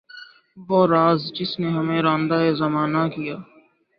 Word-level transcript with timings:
وہ 0.67 0.79
راز 0.93 1.19
جس 1.35 1.51
نے 1.61 1.69
ہمیں 1.77 2.01
راندۂ 2.07 2.39
زمانہ 2.61 3.03
کیا 3.13 3.35